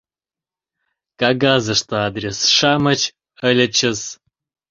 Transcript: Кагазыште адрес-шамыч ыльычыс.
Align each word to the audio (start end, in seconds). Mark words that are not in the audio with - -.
Кагазыште 1.19 1.95
адрес-шамыч 2.07 3.01
ыльычыс. 3.49 3.99